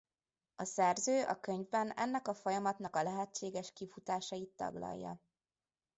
[0.55, 5.21] A szerző a könyvben ennek a folyamatnak a lehetséges kifutásait taglalja.